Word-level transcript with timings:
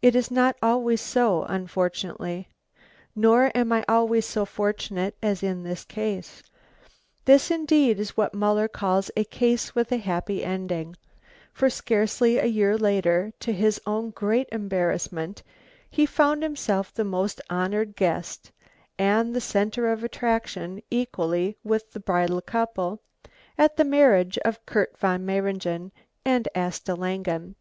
It 0.00 0.14
is 0.14 0.30
not 0.30 0.56
always 0.62 1.00
so, 1.00 1.42
unfortunately 1.42 2.46
nor 3.16 3.50
am 3.52 3.72
I 3.72 3.84
always 3.88 4.24
so 4.24 4.44
fortunate 4.44 5.16
as 5.20 5.42
in 5.42 5.64
this 5.64 5.84
case." 5.84 6.40
This 7.24 7.50
indeed 7.50 7.98
is 7.98 8.16
what 8.16 8.32
Muller 8.32 8.68
calls 8.68 9.10
a 9.16 9.24
"case 9.24 9.74
with 9.74 9.90
a 9.90 9.96
happy 9.96 10.44
ending," 10.44 10.94
for 11.52 11.68
scarcely 11.68 12.38
a 12.38 12.44
year 12.46 12.78
later, 12.78 13.32
to 13.40 13.52
his 13.52 13.80
own 13.86 14.10
great 14.10 14.48
embarrassment, 14.52 15.42
he 15.90 16.06
found 16.06 16.44
himself 16.44 16.94
the 16.94 17.02
most 17.02 17.40
honoured 17.50 17.96
guest, 17.96 18.52
and 19.00 19.36
a 19.36 19.40
centre 19.40 19.90
of 19.90 20.04
attraction 20.04 20.80
equally 20.92 21.56
with 21.64 21.90
the 21.90 21.98
bridal 21.98 22.40
couple, 22.40 23.02
at 23.58 23.76
the 23.76 23.84
marriage 23.84 24.38
of 24.44 24.64
Kurt 24.64 24.96
von 24.96 25.26
Mayringen 25.26 25.90
and 26.24 26.46
Asta 26.54 26.94
Langen. 26.94 27.56